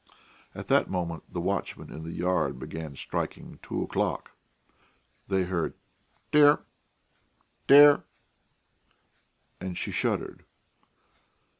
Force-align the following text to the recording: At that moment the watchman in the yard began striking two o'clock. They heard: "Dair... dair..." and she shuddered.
At 0.55 0.67
that 0.67 0.89
moment 0.89 1.31
the 1.31 1.39
watchman 1.39 1.91
in 1.91 2.01
the 2.03 2.11
yard 2.11 2.57
began 2.57 2.95
striking 2.95 3.59
two 3.61 3.83
o'clock. 3.83 4.31
They 5.27 5.43
heard: 5.43 5.75
"Dair... 6.31 6.61
dair..." 7.67 8.03
and 9.61 9.77
she 9.77 9.91
shuddered. 9.91 10.43